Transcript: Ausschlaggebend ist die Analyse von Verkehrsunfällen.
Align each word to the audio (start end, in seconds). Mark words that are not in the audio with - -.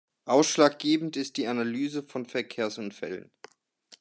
Ausschlaggebend 0.25 1.15
ist 1.15 1.37
die 1.37 1.45
Analyse 1.45 2.01
von 2.01 2.25
Verkehrsunfällen. 2.25 3.29